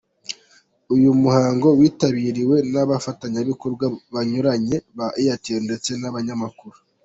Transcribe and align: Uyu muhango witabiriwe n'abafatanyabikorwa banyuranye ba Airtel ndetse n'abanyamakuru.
Uyu 0.95 1.09
muhango 1.21 1.67
witabiriwe 1.79 2.55
n'abafatanyabikorwa 2.71 3.85
banyuranye 4.13 4.75
ba 4.97 5.07
Airtel 5.19 5.61
ndetse 5.67 5.91
n'abanyamakuru. 5.97 6.77